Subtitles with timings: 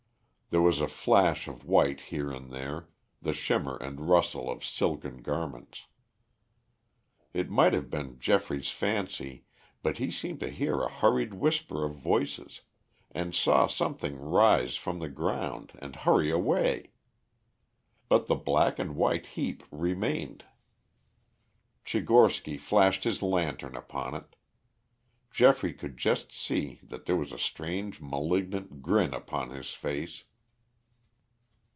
[0.53, 2.89] There was a flash of white here and there,
[3.21, 5.85] the shimmer and rustle of silken garments.
[7.33, 9.45] It might have been Geoffrey's fancy,
[9.81, 12.63] but he seemed to hear a hurried whisper of voices,
[13.11, 16.91] and saw something rise from the ground and hurry away.
[18.09, 20.43] But the black and white heap remained.
[21.85, 24.35] Tchigorsky flashed his lantern upon it.
[25.31, 30.25] Geoffrey could just see that there was a strange malignant grin upon his face.